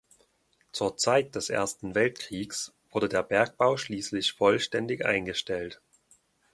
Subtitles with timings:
[0.71, 5.79] Zur Zeit des Ersten Weltkriegs wurde der Bergbau schließlich vollständig eingestellt.